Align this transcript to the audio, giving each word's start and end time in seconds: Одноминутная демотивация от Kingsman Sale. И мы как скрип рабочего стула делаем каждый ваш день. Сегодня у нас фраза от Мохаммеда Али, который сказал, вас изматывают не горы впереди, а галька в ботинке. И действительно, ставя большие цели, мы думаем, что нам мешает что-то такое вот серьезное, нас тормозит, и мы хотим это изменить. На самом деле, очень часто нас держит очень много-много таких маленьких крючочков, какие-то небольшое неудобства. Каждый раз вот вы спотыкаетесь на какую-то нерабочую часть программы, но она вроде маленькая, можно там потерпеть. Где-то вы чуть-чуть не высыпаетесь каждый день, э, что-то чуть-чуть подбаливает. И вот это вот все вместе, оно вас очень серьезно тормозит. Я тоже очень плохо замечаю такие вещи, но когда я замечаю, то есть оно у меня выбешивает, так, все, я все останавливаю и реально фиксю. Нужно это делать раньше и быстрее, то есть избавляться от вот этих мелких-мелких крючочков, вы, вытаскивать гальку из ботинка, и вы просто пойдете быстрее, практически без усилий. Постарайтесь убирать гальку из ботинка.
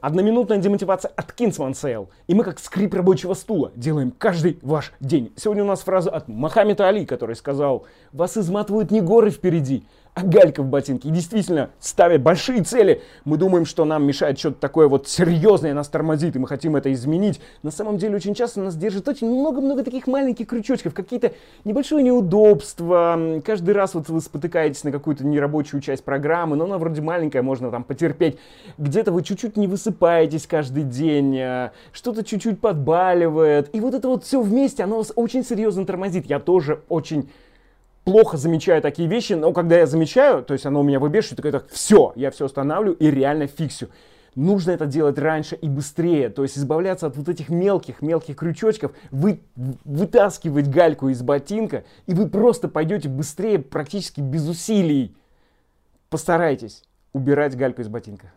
Одноминутная 0.00 0.58
демотивация 0.58 1.08
от 1.14 1.30
Kingsman 1.38 1.70
Sale. 1.70 2.08
И 2.26 2.34
мы 2.34 2.42
как 2.42 2.58
скрип 2.58 2.94
рабочего 2.94 3.34
стула 3.34 3.70
делаем 3.76 4.10
каждый 4.10 4.58
ваш 4.62 4.92
день. 4.98 5.32
Сегодня 5.36 5.62
у 5.62 5.68
нас 5.68 5.82
фраза 5.82 6.10
от 6.10 6.26
Мохаммеда 6.26 6.88
Али, 6.88 7.06
который 7.06 7.36
сказал, 7.36 7.86
вас 8.10 8.36
изматывают 8.36 8.90
не 8.90 9.00
горы 9.00 9.30
впереди, 9.30 9.86
а 10.18 10.24
галька 10.24 10.64
в 10.64 10.66
ботинке. 10.66 11.08
И 11.08 11.12
действительно, 11.12 11.70
ставя 11.78 12.18
большие 12.18 12.64
цели, 12.64 13.02
мы 13.24 13.36
думаем, 13.36 13.64
что 13.64 13.84
нам 13.84 14.04
мешает 14.04 14.36
что-то 14.36 14.58
такое 14.58 14.88
вот 14.88 15.06
серьезное, 15.06 15.74
нас 15.74 15.86
тормозит, 15.86 16.34
и 16.34 16.40
мы 16.40 16.48
хотим 16.48 16.74
это 16.74 16.92
изменить. 16.92 17.40
На 17.62 17.70
самом 17.70 17.98
деле, 17.98 18.16
очень 18.16 18.34
часто 18.34 18.60
нас 18.60 18.74
держит 18.74 19.06
очень 19.06 19.30
много-много 19.30 19.84
таких 19.84 20.08
маленьких 20.08 20.48
крючочков, 20.48 20.92
какие-то 20.92 21.34
небольшое 21.64 22.02
неудобства. 22.02 23.40
Каждый 23.44 23.74
раз 23.74 23.94
вот 23.94 24.08
вы 24.08 24.20
спотыкаетесь 24.20 24.82
на 24.82 24.90
какую-то 24.90 25.24
нерабочую 25.24 25.80
часть 25.80 26.02
программы, 26.02 26.56
но 26.56 26.64
она 26.64 26.78
вроде 26.78 27.00
маленькая, 27.00 27.42
можно 27.42 27.70
там 27.70 27.84
потерпеть. 27.84 28.38
Где-то 28.76 29.12
вы 29.12 29.22
чуть-чуть 29.22 29.56
не 29.56 29.68
высыпаетесь 29.68 30.48
каждый 30.48 30.82
день, 30.82 31.36
э, 31.38 31.70
что-то 31.92 32.24
чуть-чуть 32.24 32.60
подбаливает. 32.60 33.72
И 33.72 33.78
вот 33.78 33.94
это 33.94 34.08
вот 34.08 34.24
все 34.24 34.42
вместе, 34.42 34.82
оно 34.82 34.96
вас 34.96 35.12
очень 35.14 35.44
серьезно 35.44 35.86
тормозит. 35.86 36.26
Я 36.26 36.40
тоже 36.40 36.80
очень 36.88 37.28
плохо 38.08 38.38
замечаю 38.38 38.80
такие 38.80 39.06
вещи, 39.06 39.34
но 39.34 39.52
когда 39.52 39.76
я 39.76 39.86
замечаю, 39.86 40.42
то 40.42 40.54
есть 40.54 40.64
оно 40.64 40.80
у 40.80 40.82
меня 40.82 40.98
выбешивает, 40.98 41.42
так, 41.52 41.68
все, 41.68 42.14
я 42.16 42.30
все 42.30 42.46
останавливаю 42.46 42.96
и 42.96 43.10
реально 43.10 43.48
фиксю. 43.48 43.88
Нужно 44.34 44.70
это 44.70 44.86
делать 44.86 45.18
раньше 45.18 45.56
и 45.56 45.68
быстрее, 45.68 46.30
то 46.30 46.42
есть 46.42 46.56
избавляться 46.56 47.06
от 47.06 47.18
вот 47.18 47.28
этих 47.28 47.50
мелких-мелких 47.50 48.34
крючочков, 48.34 48.92
вы, 49.10 49.40
вытаскивать 49.84 50.70
гальку 50.70 51.10
из 51.10 51.20
ботинка, 51.20 51.84
и 52.06 52.14
вы 52.14 52.30
просто 52.30 52.68
пойдете 52.68 53.10
быстрее, 53.10 53.58
практически 53.58 54.22
без 54.22 54.48
усилий. 54.48 55.14
Постарайтесь 56.08 56.84
убирать 57.12 57.58
гальку 57.58 57.82
из 57.82 57.88
ботинка. 57.88 58.32